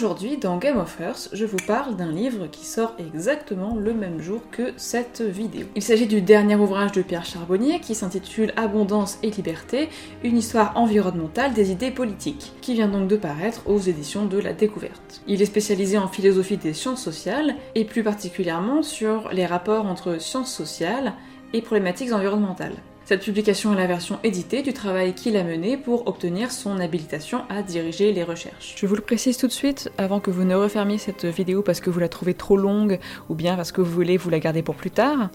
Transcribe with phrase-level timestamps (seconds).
[0.00, 4.18] Aujourd'hui, dans Game of Earth, je vous parle d'un livre qui sort exactement le même
[4.18, 5.66] jour que cette vidéo.
[5.76, 9.90] Il s'agit du dernier ouvrage de Pierre Charbonnier qui s'intitule Abondance et liberté,
[10.24, 14.54] une histoire environnementale des idées politiques, qui vient donc de paraître aux éditions de la
[14.54, 15.20] Découverte.
[15.26, 20.18] Il est spécialisé en philosophie des sciences sociales, et plus particulièrement sur les rapports entre
[20.18, 21.12] sciences sociales
[21.52, 22.76] et problématiques environnementales.
[23.10, 27.42] Cette publication est la version éditée du travail qu'il a mené pour obtenir son habilitation
[27.48, 28.76] à diriger les recherches.
[28.76, 31.80] Je vous le précise tout de suite, avant que vous ne refermiez cette vidéo parce
[31.80, 34.62] que vous la trouvez trop longue ou bien parce que vous voulez vous la garder
[34.62, 35.30] pour plus tard,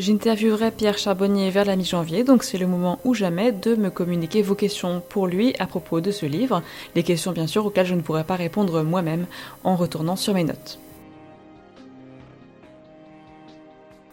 [0.00, 4.42] j'interviewerai Pierre Charbonnier vers la mi-janvier, donc c'est le moment ou jamais de me communiquer
[4.42, 6.64] vos questions pour lui à propos de ce livre,
[6.96, 9.26] les questions bien sûr auxquelles je ne pourrai pas répondre moi-même
[9.62, 10.80] en retournant sur mes notes.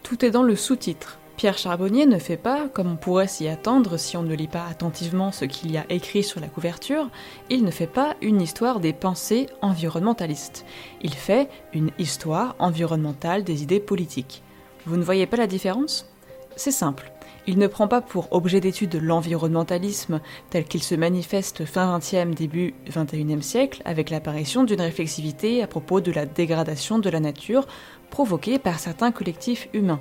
[0.04, 1.17] Tout est dans le sous-titre.
[1.38, 4.66] Pierre Charbonnier ne fait pas, comme on pourrait s'y attendre si on ne lit pas
[4.68, 7.08] attentivement ce qu'il y a écrit sur la couverture,
[7.48, 10.66] il ne fait pas une histoire des pensées environnementalistes.
[11.00, 14.42] Il fait une histoire environnementale des idées politiques.
[14.84, 16.10] Vous ne voyez pas la différence?
[16.56, 17.12] C'est simple.
[17.46, 22.74] Il ne prend pas pour objet d'étude l'environnementalisme tel qu'il se manifeste fin 20e, début
[22.90, 27.66] 21e siècle avec l'apparition d'une réflexivité à propos de la dégradation de la nature
[28.10, 30.00] provoquée par certains collectifs humains.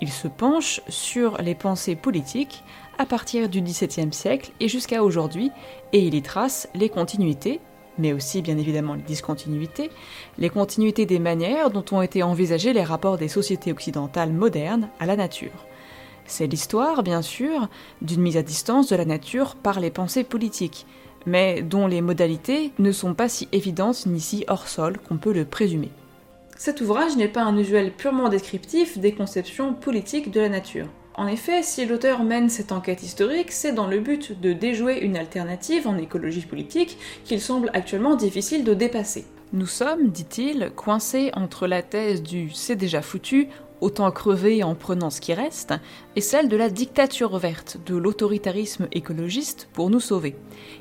[0.00, 2.62] Il se penche sur les pensées politiques
[2.98, 5.50] à partir du XVIIe siècle et jusqu'à aujourd'hui,
[5.92, 7.60] et il y trace les continuités,
[7.98, 9.90] mais aussi bien évidemment les discontinuités,
[10.38, 15.06] les continuités des manières dont ont été envisagés les rapports des sociétés occidentales modernes à
[15.06, 15.66] la nature.
[16.26, 17.68] C'est l'histoire, bien sûr,
[18.02, 20.86] d'une mise à distance de la nature par les pensées politiques,
[21.26, 25.32] mais dont les modalités ne sont pas si évidentes ni si hors sol qu'on peut
[25.32, 25.90] le présumer.
[26.58, 30.88] Cet ouvrage n'est pas un usuel purement descriptif des conceptions politiques de la nature.
[31.14, 35.16] En effet, si l'auteur mène cette enquête historique, c'est dans le but de déjouer une
[35.16, 39.24] alternative en écologie politique qu'il semble actuellement difficile de dépasser.
[39.52, 43.46] Nous sommes, dit-il, coincés entre la thèse du c'est déjà foutu,
[43.80, 45.74] autant crever en prenant ce qui reste,
[46.16, 50.34] et celle de la dictature verte, de l'autoritarisme écologiste pour nous sauver.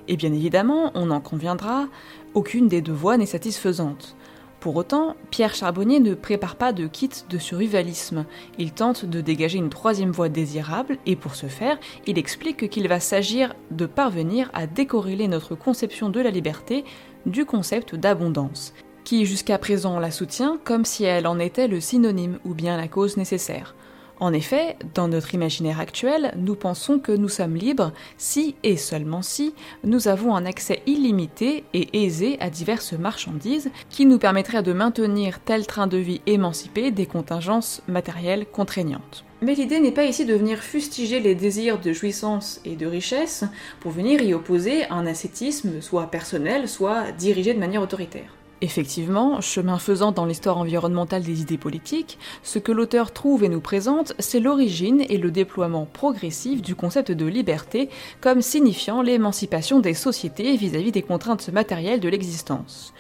[0.08, 1.88] Et bien évidemment, on en conviendra,
[2.34, 4.16] aucune des deux voies n'est satisfaisante.
[4.60, 8.26] Pour autant, Pierre Charbonnier ne prépare pas de kit de survivalisme.
[8.58, 12.88] Il tente de dégager une troisième voie désirable et pour ce faire, il explique qu'il
[12.88, 16.86] va s'agir de parvenir à décorréler notre conception de la liberté
[17.28, 18.74] du concept d'abondance,
[19.04, 22.88] qui jusqu'à présent la soutient comme si elle en était le synonyme ou bien la
[22.88, 23.76] cause nécessaire.
[24.20, 29.22] En effet, dans notre imaginaire actuel, nous pensons que nous sommes libres si et seulement
[29.22, 34.74] si nous avons un accès illimité et aisé à diverses marchandises qui nous permettraient de
[34.74, 39.24] maintenir tel train de vie émancipé des contingences matérielles contraignantes.
[39.42, 43.44] Mais l'idée n'est pas ici de venir fustiger les désirs de jouissance et de richesse
[43.82, 48.37] pour venir y opposer un ascétisme soit personnel, soit dirigé de manière autoritaire.
[48.62, 53.62] Effectivement, chemin faisant dans l'histoire environnementale des idées politiques, ce que l'auteur trouve et nous
[53.62, 59.94] présente, c'est l'origine et le déploiement progressif du concept de liberté comme signifiant l'émancipation des
[59.94, 62.94] sociétés vis-à-vis des contraintes matérielles de l'existence.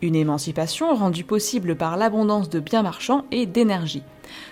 [0.00, 4.02] Une émancipation rendue possible par l'abondance de biens marchands et d'énergie.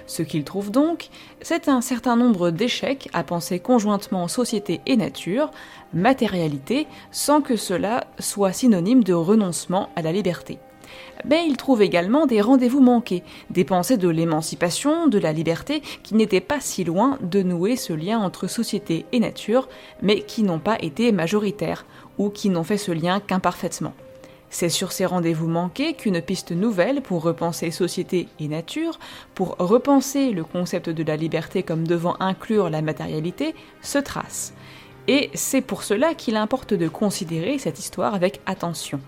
[0.07, 1.09] Ce qu'il trouve donc,
[1.43, 5.51] c'est un certain nombre d'échecs à penser conjointement société et nature,
[5.95, 10.59] matérialité, sans que cela soit synonyme de renoncement à la liberté.
[11.25, 16.15] Mais il trouve également des rendez-vous manqués, des pensées de l'émancipation, de la liberté, qui
[16.15, 19.69] n'étaient pas si loin de nouer ce lien entre société et nature,
[20.03, 21.85] mais qui n'ont pas été majoritaires,
[22.19, 23.93] ou qui n'ont fait ce lien qu'imparfaitement.
[24.51, 28.99] C'est sur ces rendez-vous manqués qu'une piste nouvelle pour repenser société et nature,
[29.35, 34.53] pour repenser le concept de la liberté comme devant inclure la matérialité, se trace.
[35.09, 39.01] Et c'est pour cela qu'il importe de considérer cette histoire avec attention.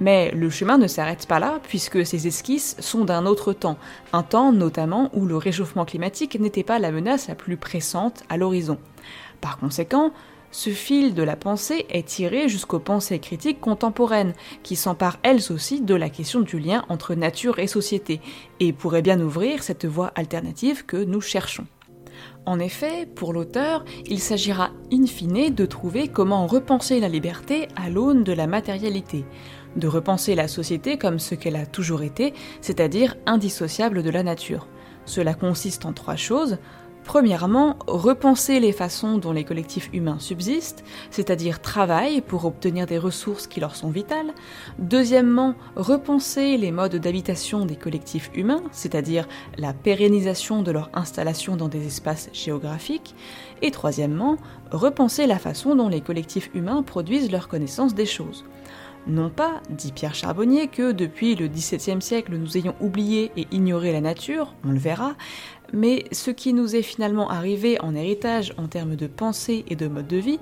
[0.00, 3.78] Mais le chemin ne s'arrête pas là, puisque ces esquisses sont d'un autre temps,
[4.12, 8.36] un temps notamment où le réchauffement climatique n'était pas la menace la plus pressante à
[8.36, 8.78] l'horizon.
[9.40, 10.12] Par conséquent,
[10.56, 14.32] ce fil de la pensée est tiré jusqu'aux pensées critiques contemporaines,
[14.62, 18.22] qui s'emparent elles aussi de la question du lien entre nature et société,
[18.58, 21.66] et pourraient bien ouvrir cette voie alternative que nous cherchons.
[22.46, 27.90] En effet, pour l'auteur, il s'agira in fine de trouver comment repenser la liberté à
[27.90, 29.26] l'aune de la matérialité,
[29.76, 32.32] de repenser la société comme ce qu'elle a toujours été,
[32.62, 34.68] c'est-à-dire indissociable de la nature.
[35.04, 36.56] Cela consiste en trois choses,
[37.06, 43.46] Premièrement, repenser les façons dont les collectifs humains subsistent, c'est-à-dire travaillent pour obtenir des ressources
[43.46, 44.34] qui leur sont vitales.
[44.80, 51.68] Deuxièmement, repenser les modes d'habitation des collectifs humains, c'est-à-dire la pérennisation de leur installation dans
[51.68, 53.14] des espaces géographiques.
[53.62, 54.36] Et troisièmement,
[54.72, 58.44] repenser la façon dont les collectifs humains produisent leur connaissance des choses.
[59.06, 63.92] Non pas, dit Pierre Charbonnier, que depuis le XVIIe siècle nous ayons oublié et ignoré
[63.92, 65.14] la nature, on le verra,
[65.72, 69.88] mais ce qui nous est finalement arrivé en héritage en termes de pensée et de
[69.88, 70.38] mode de vie,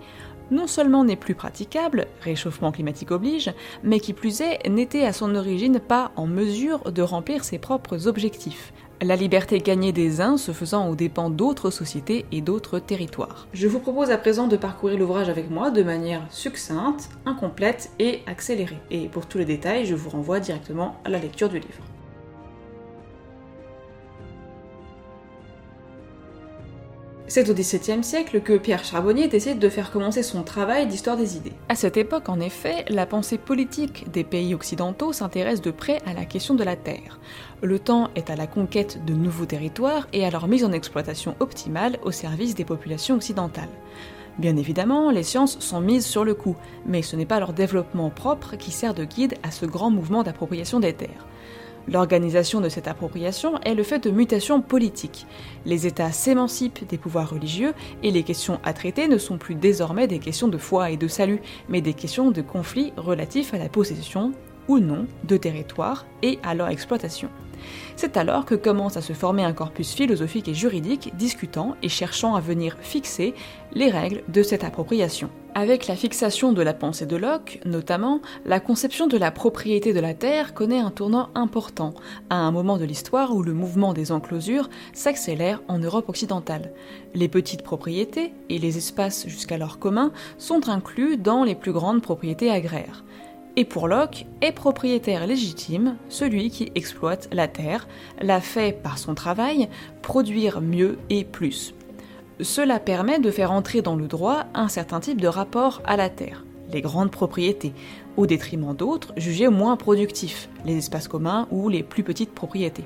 [0.50, 5.35] non seulement n'est plus praticable, réchauffement climatique oblige, mais qui plus est, n'était à son
[5.35, 8.73] origine pas en mesure de remplir ses propres objectifs.
[9.03, 13.49] La liberté gagnée des uns se faisant aux dépens d'autres sociétés et d'autres territoires.
[13.53, 18.20] Je vous propose à présent de parcourir l'ouvrage avec moi de manière succincte, incomplète et
[18.27, 18.79] accélérée.
[18.91, 21.94] Et pour tous les détails, je vous renvoie directement à la lecture du livre.
[27.26, 31.38] C'est au XVIIe siècle que Pierre Charbonnier décide de faire commencer son travail d'histoire des
[31.38, 31.55] idées.
[31.71, 36.12] À cette époque, en effet, la pensée politique des pays occidentaux s'intéresse de près à
[36.12, 37.19] la question de la terre.
[37.62, 41.35] Le temps est à la conquête de nouveaux territoires et à leur mise en exploitation
[41.41, 43.70] optimale au service des populations occidentales.
[44.38, 48.11] Bien évidemment, les sciences sont mises sur le coup, mais ce n'est pas leur développement
[48.11, 51.27] propre qui sert de guide à ce grand mouvement d'appropriation des terres.
[51.87, 55.27] L'organisation de cette appropriation est le fait de mutations politiques.
[55.67, 60.07] Les États s'émancipent des pouvoirs religieux et les questions à traiter ne sont plus désormais
[60.07, 63.69] des questions de foi et de salut, mais des questions de conflits relatifs à la
[63.69, 64.33] possession
[64.69, 67.29] ou non de territoires et à leur exploitation.
[67.97, 72.35] C'est alors que commence à se former un corpus philosophique et juridique discutant et cherchant
[72.35, 73.35] à venir fixer
[73.73, 75.31] les règles de cette appropriation.
[75.57, 80.01] Avec la fixation de la pensée de Locke, notamment, la conception de la propriété de
[80.01, 81.95] la terre connaît un tournant important,
[82.29, 86.73] à un moment de l'histoire où le mouvement des enclosures s'accélère en Europe occidentale.
[87.15, 92.51] Les petites propriétés et les espaces jusqu'alors communs sont inclus dans les plus grandes propriétés
[92.51, 93.05] agraires.
[93.56, 97.87] Et pour Locke, est propriétaire légitime celui qui exploite la terre,
[98.21, 99.69] la fait par son travail
[100.03, 101.75] produire mieux et plus.
[102.41, 106.09] Cela permet de faire entrer dans le droit un certain type de rapport à la
[106.09, 107.73] terre, les grandes propriétés,
[108.17, 112.85] au détriment d'autres jugés moins productifs, les espaces communs ou les plus petites propriétés.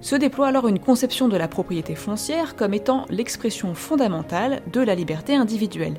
[0.00, 4.94] Se déploie alors une conception de la propriété foncière comme étant l'expression fondamentale de la
[4.94, 5.98] liberté individuelle.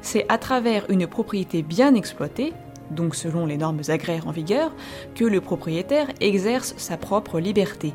[0.00, 2.52] C'est à travers une propriété bien exploitée
[2.90, 4.72] donc selon les normes agraires en vigueur,
[5.14, 7.92] que le propriétaire exerce sa propre liberté.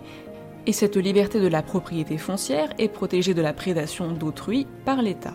[0.68, 5.34] Et cette liberté de la propriété foncière est protégée de la prédation d'autrui par l'État.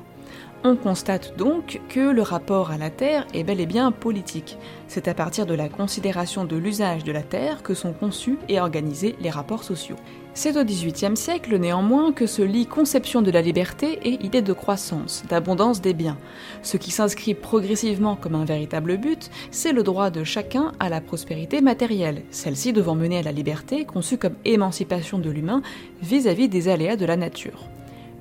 [0.64, 4.58] On constate donc que le rapport à la terre est bel et bien politique.
[4.88, 8.58] C'est à partir de la considération de l'usage de la terre que sont conçus et
[8.58, 9.96] organisés les rapports sociaux.
[10.34, 14.52] C'est au XVIIIe siècle néanmoins que se lie conception de la liberté et idée de
[14.52, 16.18] croissance, d'abondance des biens.
[16.62, 21.00] Ce qui s'inscrit progressivement comme un véritable but, c'est le droit de chacun à la
[21.00, 25.62] prospérité matérielle, celle-ci devant mener à la liberté conçue comme émancipation de l'humain
[26.02, 27.68] vis-à-vis des aléas de la nature.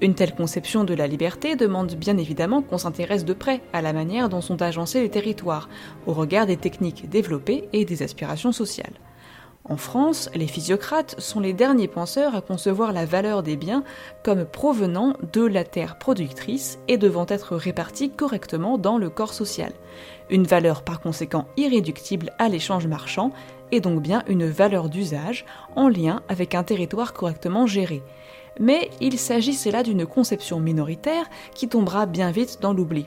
[0.02, 3.94] Une telle conception de la liberté demande bien évidemment qu'on s'intéresse de près à la
[3.94, 5.70] manière dont sont agencés les territoires,
[6.06, 9.00] au regard des techniques développées et des aspirations sociales.
[9.68, 13.84] En France, les physiocrates sont les derniers penseurs à concevoir la valeur des biens
[14.24, 19.72] comme provenant de la terre productrice et devant être répartis correctement dans le corps social.
[20.30, 23.32] Une valeur par conséquent irréductible à l'échange marchand
[23.72, 28.04] et donc bien une valeur d'usage en lien avec un territoire correctement géré
[28.60, 33.06] mais il s'agissait là d'une conception minoritaire qui tombera bien vite dans l'oubli.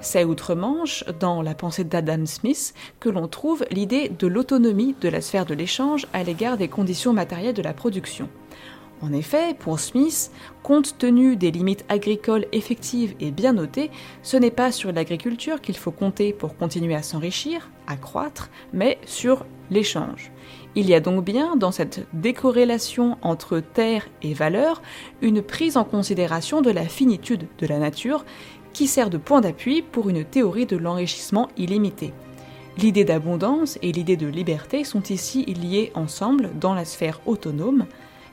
[0.00, 5.20] C'est outre-Manche, dans la pensée d'Adam Smith, que l'on trouve l'idée de l'autonomie de la
[5.20, 8.28] sphère de l'échange à l'égard des conditions matérielles de la production.
[9.02, 10.30] En effet, pour Smith,
[10.62, 13.90] compte tenu des limites agricoles effectives et bien notées,
[14.22, 18.98] ce n'est pas sur l'agriculture qu'il faut compter pour continuer à s'enrichir, à croître, mais
[19.04, 20.30] sur l'échange.
[20.78, 24.82] Il y a donc bien dans cette décorrélation entre terre et valeur
[25.22, 28.26] une prise en considération de la finitude de la nature
[28.74, 32.12] qui sert de point d'appui pour une théorie de l'enrichissement illimité.
[32.76, 37.86] L'idée d'abondance et l'idée de liberté sont ici liées ensemble dans la sphère autonome,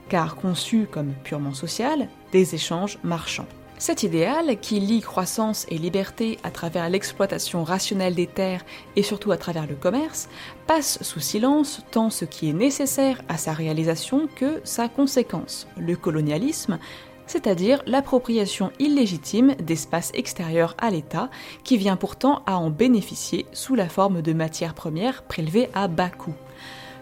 [0.10, 3.48] car conçues comme purement sociales, des échanges marchands.
[3.86, 8.64] Cet idéal, qui lie croissance et liberté à travers l'exploitation rationnelle des terres
[8.96, 10.30] et surtout à travers le commerce,
[10.68, 15.98] passe sous silence tant ce qui est nécessaire à sa réalisation que sa conséquence, le
[15.98, 16.80] colonialisme,
[17.28, 21.30] c'est-à-dire l'appropriation illégitime d'espaces extérieurs à l'État,
[21.66, 26.10] qui vient pourtant à en bénéficier sous la forme de matières premières prélevées à bas
[26.10, 26.36] coût.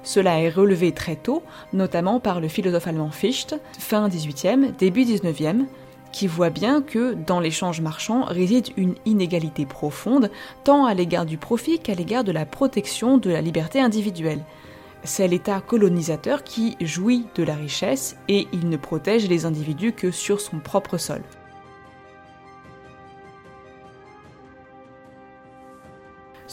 [0.02, 5.66] Cela est relevé très tôt, notamment par le philosophe allemand Fichte, fin 18e, début 19e,
[6.12, 10.30] qui voit bien que dans l'échange marchand réside une inégalité profonde,
[10.64, 14.44] tant à l'égard du profit qu'à l'égard de la protection de la liberté individuelle.
[15.04, 20.12] C'est l'État colonisateur qui jouit de la richesse et il ne protège les individus que
[20.12, 21.22] sur son propre sol.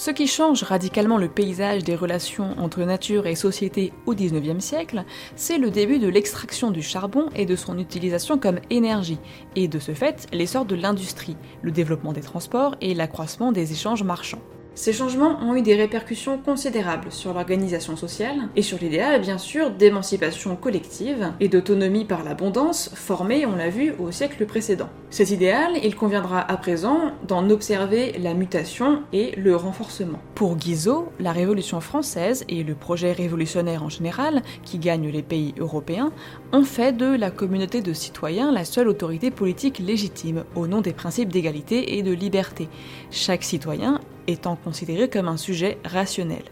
[0.09, 5.05] Ce qui change radicalement le paysage des relations entre nature et société au XIXe siècle,
[5.37, 9.19] c'est le début de l'extraction du charbon et de son utilisation comme énergie,
[9.55, 14.03] et de ce fait l'essor de l'industrie, le développement des transports et l'accroissement des échanges
[14.03, 14.41] marchands.
[14.79, 19.73] Ces changements ont eu des répercussions considérables sur l'organisation sociale et sur l'idéal, bien sûr,
[19.73, 24.89] d'émancipation collective et d'autonomie par l'abondance formé, on l'a vu, au siècle précédent.
[25.11, 30.21] Cet idéal, il conviendra à présent d'en observer la mutation et le renforcement.
[30.37, 35.55] Pour Guizot, la Révolution française et le projet révolutionnaire en général, qui gagne les pays
[35.59, 36.13] européens,
[36.53, 40.93] ont fait de la communauté de citoyens la seule autorité politique légitime, au nom des
[40.93, 42.69] principes d'égalité et de liberté.
[43.11, 46.45] Chaque citoyen étant considéré comme un sujet rationnel.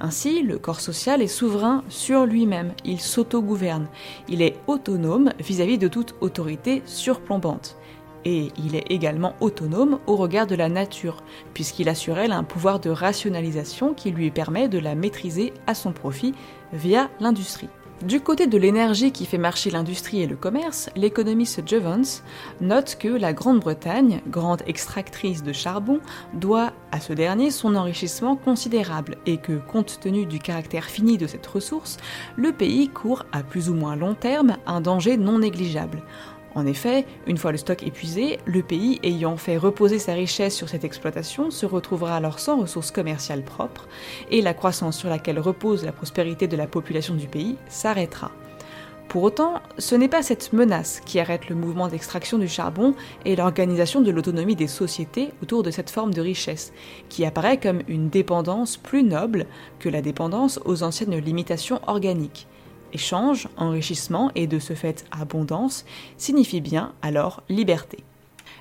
[0.00, 3.86] Ainsi, le corps social est souverain sur lui-même, il s'autogouverne,
[4.28, 7.76] il est autonome vis-à-vis de toute autorité surplombante.
[8.24, 11.22] Et il est également autonome au regard de la nature,
[11.54, 15.74] puisqu'il a sur elle un pouvoir de rationalisation qui lui permet de la maîtriser à
[15.74, 16.34] son profit
[16.72, 17.68] via l'industrie.
[18.02, 22.02] Du côté de l'énergie qui fait marcher l'industrie et le commerce, l'économiste Jevons
[22.60, 26.00] note que la Grande-Bretagne, grande extractrice de charbon,
[26.34, 31.28] doit à ce dernier son enrichissement considérable et que, compte tenu du caractère fini de
[31.28, 31.96] cette ressource,
[32.34, 36.02] le pays court à plus ou moins long terme un danger non négligeable.
[36.54, 40.68] En effet, une fois le stock épuisé, le pays ayant fait reposer sa richesse sur
[40.68, 43.88] cette exploitation se retrouvera alors sans ressources commerciales propres,
[44.30, 48.30] et la croissance sur laquelle repose la prospérité de la population du pays s'arrêtera.
[49.08, 52.94] Pour autant, ce n'est pas cette menace qui arrête le mouvement d'extraction du charbon
[53.26, 56.72] et l'organisation de l'autonomie des sociétés autour de cette forme de richesse,
[57.10, 59.46] qui apparaît comme une dépendance plus noble
[59.80, 62.46] que la dépendance aux anciennes limitations organiques.
[62.92, 65.84] Échange, enrichissement et de ce fait abondance
[66.16, 67.98] signifie bien alors liberté.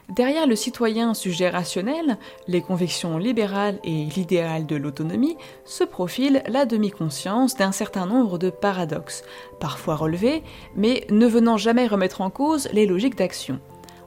[0.10, 6.66] Derrière le citoyen sujet rationnel, les convictions libérales et l'idéal de l'autonomie se profile la
[6.66, 9.24] demi-conscience d'un certain nombre de paradoxes,
[9.62, 10.44] parfois relevés,
[10.76, 13.62] mais ne venant jamais remettre en cause les logiques d'action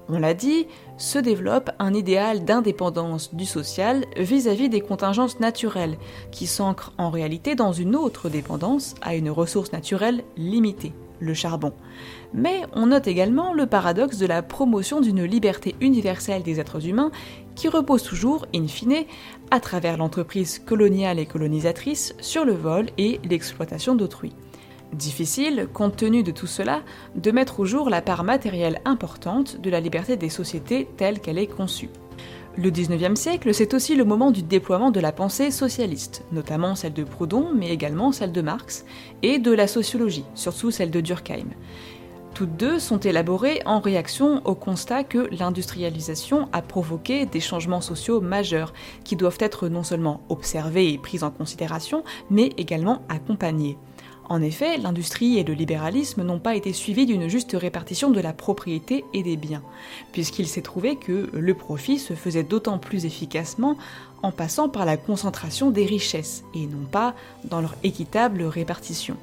[0.09, 5.98] on l'a dit, se développe un idéal d'indépendance du social vis-à-vis des contingences naturelles,
[6.30, 11.72] qui s'ancre en réalité dans une autre dépendance à une ressource naturelle limitée, le charbon.
[12.32, 17.10] Mais on note également le paradoxe de la promotion d'une liberté universelle des êtres humains
[17.54, 19.04] qui repose toujours, in fine,
[19.50, 24.32] à travers l'entreprise coloniale et colonisatrice sur le vol et l'exploitation d'autrui.
[24.94, 26.82] Difficile, compte tenu de tout cela,
[27.16, 31.38] de mettre au jour la part matérielle importante de la liberté des sociétés telle qu'elle
[31.38, 31.90] est conçue.
[32.56, 36.92] Le 19e siècle, c'est aussi le moment du déploiement de la pensée socialiste, notamment celle
[36.92, 38.84] de Proudhon, mais également celle de Marx,
[39.22, 41.48] et de la sociologie, surtout celle de Durkheim.
[42.32, 48.20] Toutes deux sont élaborées en réaction au constat que l'industrialisation a provoqué des changements sociaux
[48.20, 48.72] majeurs
[49.02, 53.76] qui doivent être non seulement observés et pris en considération, mais également accompagnés.
[54.28, 58.33] En effet, l'industrie et le libéralisme n'ont pas été suivis d'une juste répartition de la
[58.33, 59.62] propriété et des biens,
[60.12, 63.76] puisqu'il s'est trouvé que le profit se faisait d'autant plus efficacement
[64.23, 67.14] en passant par la concentration des richesses, et non pas
[67.45, 69.16] dans leur équitable répartition.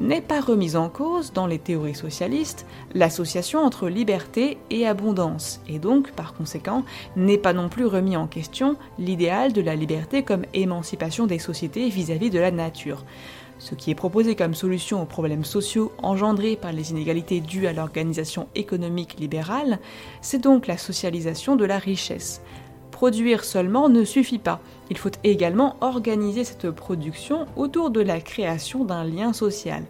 [0.00, 5.78] N'est pas remise en cause, dans les théories socialistes, l'association entre liberté et abondance, et
[5.78, 6.82] donc, par conséquent,
[7.14, 11.88] n'est pas non plus remis en question l'idéal de la liberté comme émancipation des sociétés
[11.88, 13.04] vis-à-vis -vis de la nature.
[13.58, 17.72] Ce qui est proposé comme solution aux problèmes sociaux engendrés par les inégalités dues à
[17.72, 19.78] l'organisation économique libérale,
[20.20, 22.42] c'est donc la socialisation de la richesse.
[22.90, 28.84] Produire seulement ne suffit pas, il faut également organiser cette production autour de la création
[28.84, 29.84] d'un lien social,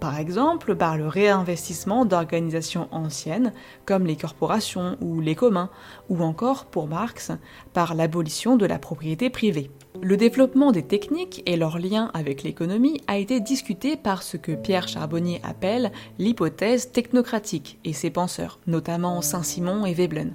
[0.00, 3.52] par exemple par le réinvestissement d'organisations anciennes
[3.86, 5.70] comme les corporations ou les communs,
[6.08, 7.32] ou encore, pour Marx,
[7.72, 9.70] par l'abolition de la propriété privée.
[10.02, 14.52] Le développement des techniques et leur lien avec l'économie a été discuté par ce que
[14.52, 20.34] Pierre Charbonnier appelle l'hypothèse technocratique et ses penseurs, notamment Saint-Simon et Veblen.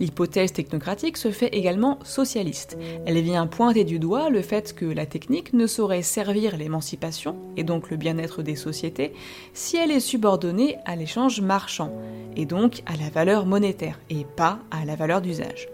[0.00, 2.78] L'hypothèse technocratique se fait également socialiste.
[3.06, 7.64] Elle vient pointer du doigt le fait que la technique ne saurait servir l'émancipation, et
[7.64, 9.12] donc le bien-être des sociétés,
[9.54, 11.92] si elle est subordonnée à l'échange marchand,
[12.36, 15.68] et donc à la valeur monétaire, et pas à la valeur d'usage.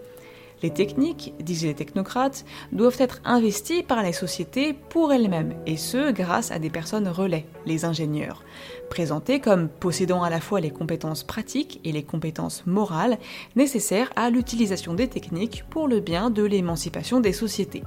[0.67, 6.11] Les techniques, disent les technocrates, doivent être investies par les sociétés pour elles-mêmes, et ce
[6.11, 8.43] grâce à des personnes relais, les ingénieurs,
[8.91, 13.19] présentés comme possédant à la fois les compétences pratiques et les compétences morales
[13.55, 17.85] nécessaires à l'utilisation des techniques pour le bien de l'émancipation des sociétés.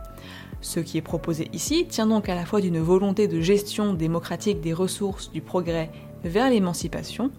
[0.62, 4.62] Ce qui est proposé ici tient donc à la fois d'une volonté de gestion démocratique
[4.62, 5.92] des ressources du progrès
[6.24, 7.32] vers l'émancipation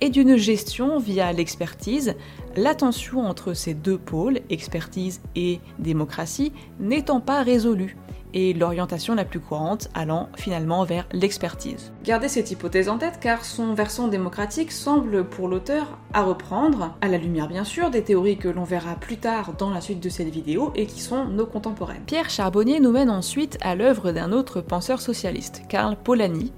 [0.00, 2.14] et d'une gestion via l'expertise,
[2.56, 7.96] l'attention entre ces deux pôles, expertise et démocratie, n'étant pas résolue
[8.34, 11.92] et l'orientation la plus courante allant finalement vers l'expertise.
[12.04, 17.08] Gardez cette hypothèse en tête car son versant démocratique semble pour l'auteur à reprendre, à
[17.08, 20.08] la lumière bien sûr des théories que l'on verra plus tard dans la suite de
[20.08, 22.02] cette vidéo et qui sont nos contemporaines.
[22.06, 26.52] Pierre Charbonnier nous mène ensuite à l'œuvre d'un autre penseur socialiste, Karl Polanyi,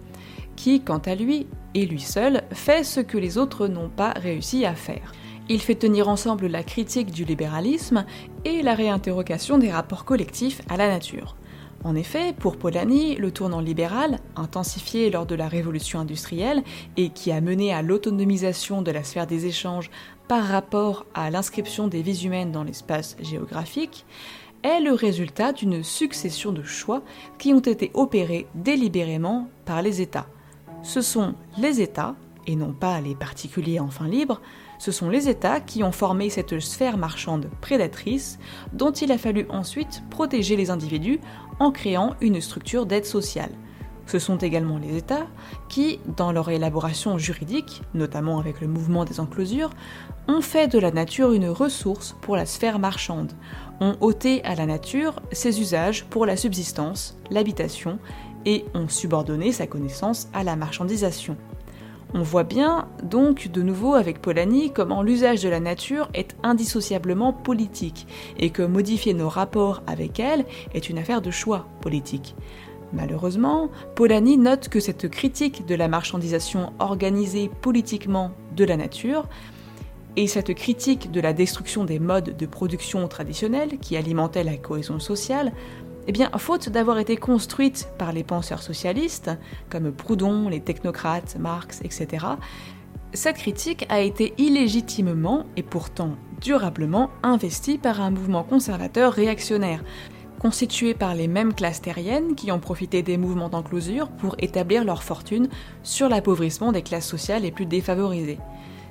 [0.57, 4.65] qui, quant à lui, et lui seul, fait ce que les autres n'ont pas réussi
[4.65, 5.13] à faire.
[5.49, 8.05] Il fait tenir ensemble la critique du libéralisme
[8.45, 11.37] et la réinterrogation des rapports collectifs à la nature.
[11.85, 16.65] En effet, pour Polanyi, le tournant libéral, intensifié lors de la révolution industrielle
[16.97, 19.91] et qui a mené à l'autonomisation de la sphère des échanges
[20.27, 24.05] par rapport à l'inscription des vies humaines dans l'espace géographique,
[24.65, 27.03] est le résultat d'une succession de choix
[27.39, 30.27] qui ont été opérés délibérément par les États.
[30.83, 32.15] Ce sont les États,
[32.47, 34.41] et non pas les particuliers enfin libres,
[34.79, 38.39] ce sont les États qui ont formé cette sphère marchande prédatrice
[38.73, 41.21] dont il a fallu ensuite protéger les individus
[41.59, 43.51] en créant une structure d'aide sociale.
[44.07, 45.27] Ce sont également les États
[45.69, 49.71] qui, dans leur élaboration juridique, notamment avec le mouvement des enclosures,
[50.29, 53.33] ont fait de la nature une ressource pour la sphère marchande,
[53.81, 57.99] ont ôté à la nature ses usages pour la subsistance, l'habitation,
[58.47, 61.37] et ont subordonné sa connaissance à la marchandisation.
[62.15, 67.33] On voit bien donc de nouveau avec Polanyi comment l'usage de la nature est indissociablement
[67.33, 68.07] politique
[68.39, 72.37] et que modifier nos rapports avec elle est une affaire de choix politique.
[72.93, 79.29] Malheureusement, Polanyi note que cette critique de la marchandisation organisée politiquement de la nature
[80.17, 84.99] et cette critique de la destruction des modes de production traditionnels qui alimentaient la cohésion
[84.99, 85.53] sociale
[86.07, 89.31] eh bien, faute d'avoir été construite par les penseurs socialistes,
[89.71, 92.27] comme Proudhon, les technocrates, Marx, etc.,
[93.13, 99.83] cette critique a été illégitimement et pourtant durablement investie par un mouvement conservateur réactionnaire,
[100.39, 105.03] constitué par les mêmes classes terriennes qui ont profité des mouvements d'enclosure pour établir leur
[105.03, 105.49] fortune
[105.83, 108.39] sur l'appauvrissement des classes sociales les plus défavorisées.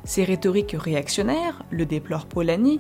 [0.05, 2.79] Ces rhétoriques réactionnaires, le déplore Polanyi,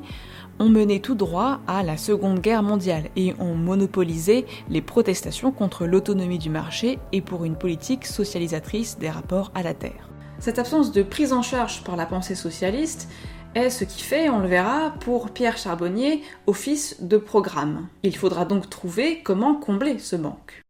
[0.59, 5.85] ont mené tout droit à la Seconde Guerre mondiale et ont monopolisé les protestations contre
[5.85, 10.09] l'autonomie du marché et pour une politique socialisatrice des rapports à la terre.
[10.39, 13.09] Cette absence de prise en charge par la pensée socialiste
[13.55, 17.87] est ce qui fait, on le verra, pour Pierre Charbonnier, office de programme.
[18.03, 20.64] Il faudra donc trouver comment combler ce manque.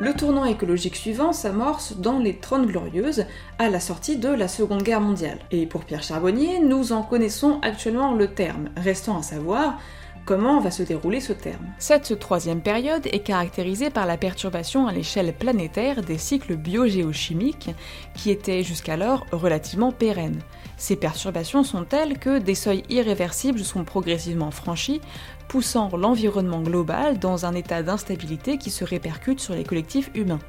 [0.00, 3.24] Le tournant écologique suivant s'amorce dans les Trônes Glorieuses,
[3.58, 5.40] à la sortie de la Seconde Guerre mondiale.
[5.50, 9.80] Et pour Pierre Charbonnier, nous en connaissons actuellement le terme, restant à savoir
[10.24, 11.66] comment va se dérouler ce terme.
[11.78, 17.70] Cette troisième période est caractérisée par la perturbation à l'échelle planétaire des cycles biogéochimiques
[18.14, 20.42] qui étaient jusqu'alors relativement pérennes.
[20.76, 25.00] Ces perturbations sont telles que des seuils irréversibles sont progressivement franchis,
[25.48, 30.40] poussant l'environnement global dans un état d'instabilité qui se répercute sur les collectifs humains.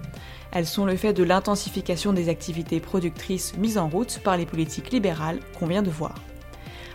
[0.52, 4.92] Elles sont le fait de l'intensification des activités productrices mises en route par les politiques
[4.92, 6.16] libérales qu'on vient de voir.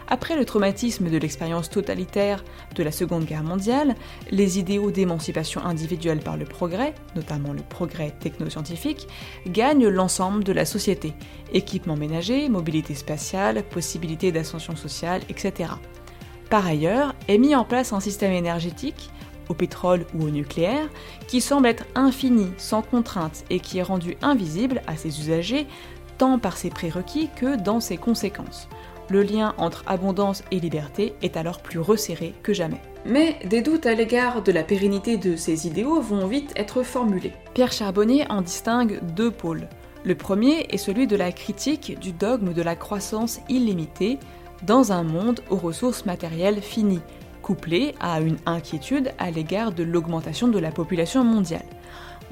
[0.06, 3.94] Après le traumatisme de l'expérience totalitaire de la Seconde Guerre mondiale,
[4.30, 9.08] les idéaux d'émancipation individuelle par le progrès, notamment le progrès technoscientifique,
[9.46, 11.14] gagnent l'ensemble de la société.
[11.54, 15.70] Équipement ménager, mobilité spatiale, possibilité d'ascension sociale, etc.
[16.50, 19.10] Par ailleurs, est mis en place un système énergétique,
[19.48, 20.88] au pétrole ou au nucléaire,
[21.28, 25.66] qui semble être infini, sans contrainte, et qui est rendu invisible à ses usagers,
[26.18, 28.68] tant par ses prérequis que dans ses conséquences.
[29.10, 32.80] Le lien entre abondance et liberté est alors plus resserré que jamais.
[33.04, 37.34] Mais des doutes à l'égard de la pérennité de ces idéaux vont vite être formulés.
[37.52, 39.68] Pierre Charbonnier en distingue deux pôles.
[40.04, 44.18] Le premier est celui de la critique du dogme de la croissance illimitée,
[44.62, 47.02] dans un monde aux ressources matérielles finies,
[47.42, 51.66] couplé à une inquiétude à l'égard de l'augmentation de la population mondiale.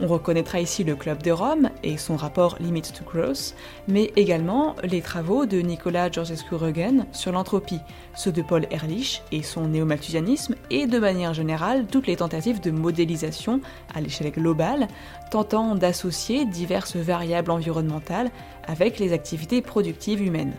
[0.00, 3.54] On reconnaîtra ici le Club de Rome et son rapport Limit to Growth,
[3.88, 7.80] mais également les travaux de Nicolas Georgescu-Roegen sur l'entropie,
[8.14, 12.70] ceux de Paul Ehrlich et son néomalthusianisme, et de manière générale toutes les tentatives de
[12.70, 13.60] modélisation
[13.94, 14.88] à l'échelle globale,
[15.30, 18.30] tentant d'associer diverses variables environnementales
[18.66, 20.54] avec les activités productives humaines.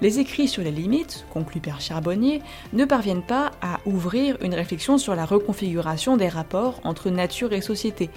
[0.00, 2.40] Les écrits sur les limites, conclut Père Charbonnier,
[2.72, 7.60] ne parviennent pas à ouvrir une réflexion sur la reconfiguration des rapports entre nature et
[7.60, 8.08] société,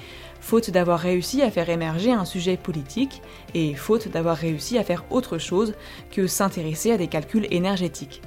[0.42, 3.24] faute d'avoir réussi à faire émerger un sujet politique
[3.56, 5.74] et faute d'avoir réussi à faire autre chose
[6.12, 8.22] que s'intéresser à des calculs énergétiques.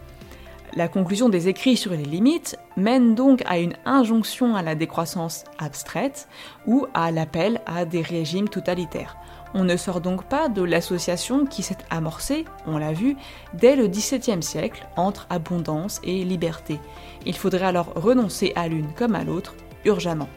[0.74, 5.44] La conclusion des écrits sur les limites mène donc à une injonction à la décroissance
[5.58, 6.26] abstraite
[6.66, 9.16] ou à l'appel à des régimes totalitaires.
[9.54, 13.16] On ne sort donc pas de l'association qui s'est amorcée, on l'a vu,
[13.54, 16.80] dès le XVIIe siècle entre abondance et liberté.
[17.24, 20.28] Il faudrait alors renoncer à l'une comme à l'autre, urgemment.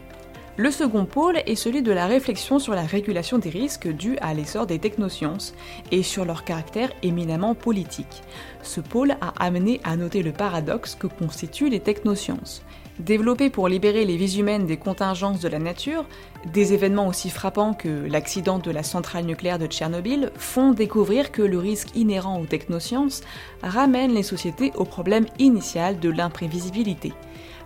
[0.56, 4.34] Le second pôle est celui de la réflexion sur la régulation des risques dus à
[4.34, 5.54] l'essor des technosciences
[5.92, 8.22] et sur leur caractère éminemment politique.
[8.62, 12.62] Ce pôle a amené à noter le paradoxe que constituent les technosciences.
[12.98, 16.04] Développées pour libérer les vies humaines des contingences de la nature,
[16.52, 21.42] des événements aussi frappants que l'accident de la centrale nucléaire de Tchernobyl font découvrir que
[21.42, 23.22] le risque inhérent aux technosciences
[23.62, 27.12] ramène les sociétés au problème initial de l'imprévisibilité.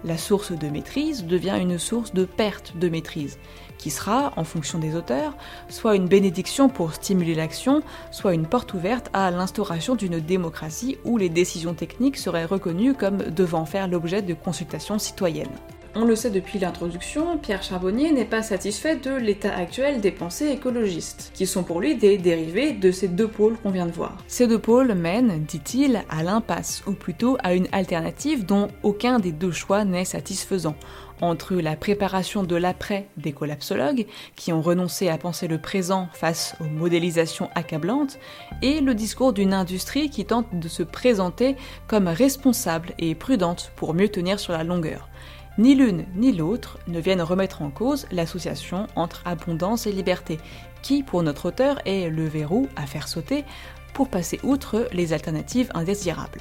[0.04, 3.38] La source de maîtrise devient une source de perte de maîtrise,
[3.82, 5.34] qui sera, en fonction des auteurs,
[5.68, 11.18] soit une bénédiction pour stimuler l'action, soit une porte ouverte à l'instauration d'une démocratie où
[11.18, 15.48] les décisions techniques seraient reconnues comme devant faire l'objet de consultations citoyennes.
[15.94, 20.48] On le sait depuis l'introduction, Pierre Charbonnier n'est pas satisfait de l'état actuel des pensées
[20.48, 24.16] écologistes, qui sont pour lui des dérivés de ces deux pôles qu'on vient de voir.
[24.26, 29.32] Ces deux pôles mènent, dit-il, à l'impasse, ou plutôt à une alternative dont aucun des
[29.32, 30.76] deux choix n'est satisfaisant,
[31.20, 36.56] entre la préparation de l'après des collapsologues, qui ont renoncé à penser le présent face
[36.60, 38.18] aux modélisations accablantes,
[38.62, 41.54] et le discours d'une industrie qui tente de se présenter
[41.86, 45.10] comme responsable et prudente pour mieux tenir sur la longueur.
[45.58, 50.38] Ni l'une ni l'autre ne viennent remettre en cause l'association entre abondance et liberté,
[50.80, 53.44] qui, pour notre auteur, est le verrou à faire sauter
[53.92, 56.40] pour passer outre les alternatives indésirables.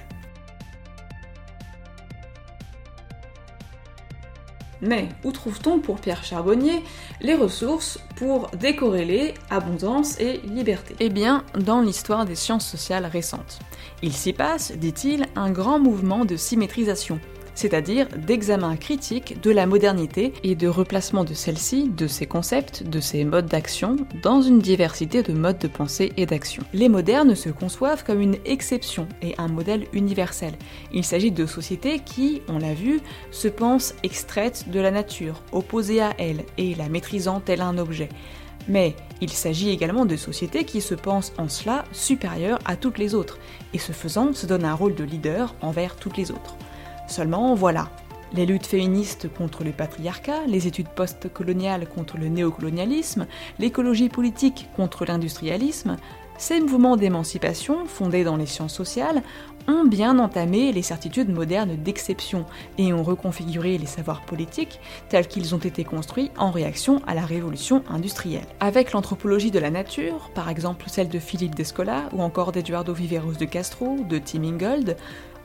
[4.82, 6.82] Mais où trouve-t-on pour Pierre Charbonnier
[7.20, 10.96] les ressources pour décorréler abondance et liberté?
[11.00, 13.60] Eh bien, dans l'histoire des sciences sociales récentes.
[14.02, 17.20] Il s'y passe, dit-il, un grand mouvement de symétrisation
[17.56, 23.00] c'est-à-dire d'examen critique de la modernité et de replacement de celle-ci, de ses concepts, de
[23.00, 26.64] ses modes d'action, dans une diversité de modes de pensée et d'action.
[26.74, 30.54] Les modernes se conçoivent comme une exception et un modèle universel.
[30.94, 36.02] Il s'agit de sociétés qui, on l'a vu, se pensent extraites de la nature, opposées
[36.02, 38.10] à elle et la maîtrisant tel un objet.
[38.68, 43.16] Mais il s'agit également de sociétés qui se pensent en cela supérieures à toutes les
[43.16, 43.40] autres,
[43.74, 46.56] et ce faisant se donnent un rôle de leader envers toutes les autres.
[47.12, 47.90] Seulement, voilà,
[48.32, 53.28] les luttes féministes contre le patriarcat, les études post-coloniales contre le néocolonialisme,
[53.60, 55.98] l'écologie politique contre l'industrialisme,
[56.38, 59.24] ces mouvements d'émancipation, fondés dans les sciences sociales,
[59.68, 62.46] ont bien entamé les certitudes modernes d'exception
[62.78, 67.26] et ont reconfiguré les savoirs politiques tels qu'ils ont été construits en réaction à la
[67.26, 68.48] révolution industrielle.
[68.62, 73.34] Avec l'anthropologie de la nature, par exemple celle de Philippe Descola ou encore d'Eduardo Viveros
[73.34, 74.96] de Castro, de Tim Ingold,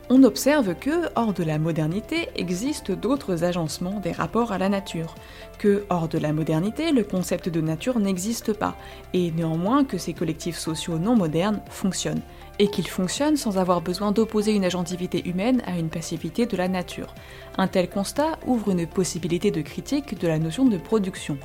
[0.09, 5.15] on observe que, hors de la modernité, existent d'autres agencements des rapports à la nature,
[5.59, 8.77] que, hors de la modernité, le concept de nature n'existe pas,
[9.13, 12.21] et néanmoins que ces collectifs sociaux non modernes fonctionnent,
[12.59, 16.69] et qu'ils fonctionnent sans avoir besoin d'opposer une agentivité humaine à une passivité de la
[16.69, 17.13] nature.
[17.57, 21.37] Un tel constat ouvre une possibilité de critique de la notion de production.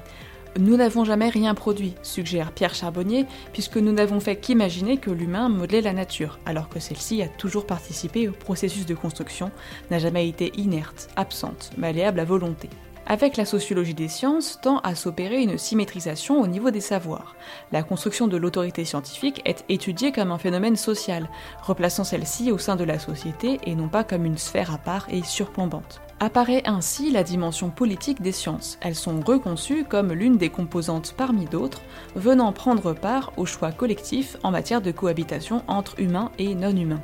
[0.59, 5.49] Nous n'avons jamais rien produit, suggère Pierre Charbonnier, puisque nous n'avons fait qu'imaginer que l'humain
[5.49, 9.51] modelait la nature, alors que celle-ci a toujours participé au processus de construction,
[9.91, 12.69] n'a jamais été inerte, absente, malléable à volonté.
[13.07, 17.35] Avec la sociologie des sciences tend à s'opérer une symétrisation au niveau des savoirs.
[17.73, 21.29] La construction de l'autorité scientifique est étudiée comme un phénomène social,
[21.63, 25.07] replaçant celle-ci au sein de la société et non pas comme une sphère à part
[25.11, 26.03] et surplombante.
[26.25, 28.79] Apparaît ainsi la dimension politique des sciences.
[28.81, 31.83] Elles sont reconçues comme l'une des composantes parmi d'autres,
[32.15, 37.03] venant prendre part au choix collectif en matière de cohabitation entre humains et non-humains.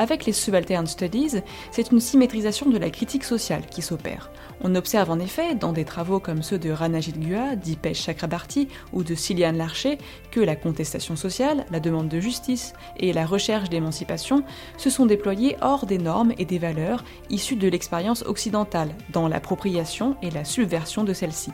[0.00, 4.30] Avec les subaltern studies, c'est une symétrisation de la critique sociale qui s'opère.
[4.62, 9.04] On observe en effet, dans des travaux comme ceux de Ranajit Gua, d'Ipesh Chakrabarti ou
[9.04, 9.98] de Ciliane Larcher,
[10.30, 14.42] que la contestation sociale, la demande de justice et la recherche d'émancipation
[14.78, 20.16] se sont déployés hors des normes et des valeurs issues de l'expérience occidentale, dans l'appropriation
[20.22, 21.50] et la subversion de celles-ci.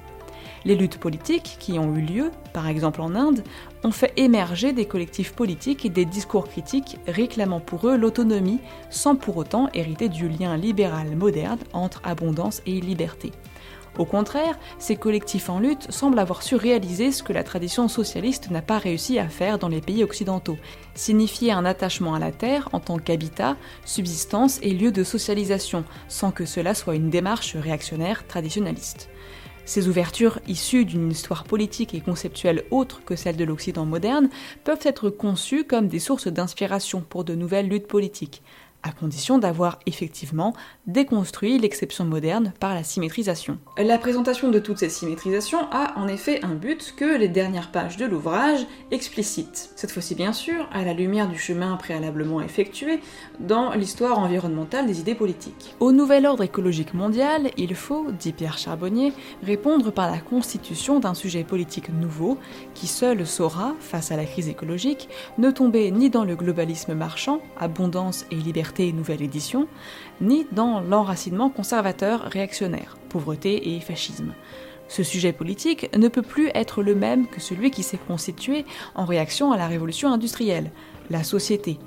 [0.66, 3.44] Les luttes politiques qui ont eu lieu, par exemple en Inde,
[3.84, 8.58] ont fait émerger des collectifs politiques et des discours critiques réclamant pour eux l'autonomie
[8.90, 13.30] sans pour autant hériter du lien libéral moderne entre abondance et liberté.
[13.96, 18.50] Au contraire, ces collectifs en lutte semblent avoir su réaliser ce que la tradition socialiste
[18.50, 20.58] n'a pas réussi à faire dans les pays occidentaux,
[20.96, 26.32] signifier un attachement à la terre en tant qu'habitat, subsistance et lieu de socialisation, sans
[26.32, 29.08] que cela soit une démarche réactionnaire traditionnaliste.
[29.66, 34.30] Ces ouvertures, issues d'une histoire politique et conceptuelle autre que celle de l'Occident moderne,
[34.62, 38.42] peuvent être conçues comme des sources d'inspiration pour de nouvelles luttes politiques.
[38.82, 40.54] À condition d'avoir effectivement
[40.86, 43.58] déconstruit l'exception moderne par la symétrisation.
[43.78, 47.96] La présentation de toutes ces symétrisations a en effet un but que les dernières pages
[47.96, 49.70] de l'ouvrage explicitent.
[49.76, 53.00] Cette fois-ci bien sûr, à la lumière du chemin préalablement effectué
[53.40, 55.74] dans l'histoire environnementale des idées politiques.
[55.80, 59.12] Au nouvel ordre écologique mondial, il faut, dit Pierre Charbonnier,
[59.42, 62.38] répondre par la constitution d'un sujet politique nouveau
[62.74, 65.08] qui seul saura, face à la crise écologique,
[65.38, 68.36] ne tomber ni dans le globalisme marchand, abondance et
[68.92, 69.68] nouvelle édition,
[70.20, 74.32] ni dans l'enracinement conservateur réactionnaire, pauvreté et fascisme.
[74.88, 79.04] Ce sujet politique ne peut plus être le même que celui qui s'est constitué en
[79.04, 80.70] réaction à la révolution industrielle,
[81.10, 81.78] la société.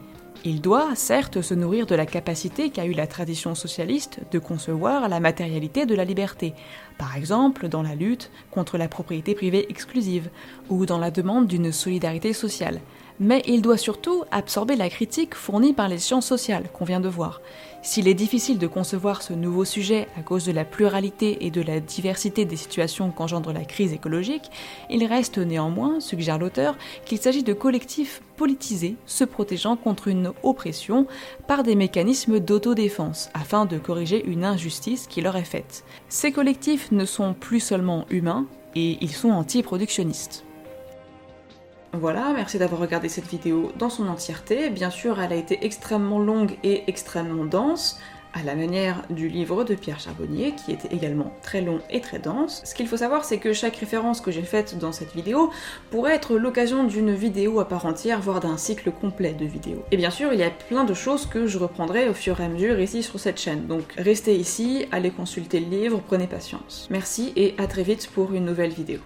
[0.46, 5.10] Il doit, certes, se nourrir de la capacité qu'a eue la tradition socialiste de concevoir
[5.10, 6.54] la matérialité de la liberté,
[6.98, 10.30] par exemple dans la lutte contre la propriété privée exclusive
[10.70, 12.80] ou dans la demande d'une solidarité sociale,
[13.20, 17.10] mais il doit surtout absorber la critique fournie par les sciences sociales qu'on vient de
[17.10, 17.42] voir.
[17.82, 21.62] S'il est difficile de concevoir ce nouveau sujet à cause de la pluralité et de
[21.62, 24.52] la diversité des situations qu'engendre la crise écologique,
[24.90, 31.08] il reste néanmoins, suggère l'auteur, qu'il s'agit de collectifs politisés se protégeant contre une oppression
[31.48, 35.86] par des mécanismes d'autodéfense afin de corriger une injustice qui leur est faite.
[36.10, 40.46] Ces collectifs ne sont plus seulement humains et ils sont anti-productionnistes.
[41.94, 44.70] Voilà, merci d'avoir regardé cette vidéo dans son entièreté.
[44.70, 48.00] Bien sûr, elle a été extrêmement longue et extrêmement dense,
[48.34, 52.20] à la manière du livre de Pierre Charbonnier, qui était également très long et très
[52.20, 52.62] dense.
[52.64, 55.50] Ce qu'il faut savoir, c'est que chaque référence que j'ai faite dans cette vidéo
[55.90, 59.84] pourrait être l'occasion d'une vidéo à part entière, voire d'un cycle complet de vidéos.
[59.92, 62.46] Et bien sûr, il y a plein de choses que je reprendrai au fur et
[62.46, 66.88] à mesure ici sur cette chaîne, donc restez ici, allez consulter le livre, prenez patience.
[66.92, 69.00] Merci et à très vite pour une nouvelle vidéo.